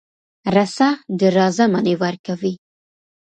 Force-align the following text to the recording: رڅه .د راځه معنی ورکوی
رڅه 0.55 0.89
.د 1.19 1.21
راځه 1.37 1.65
معنی 1.73 1.95
ورکوی 2.03 2.53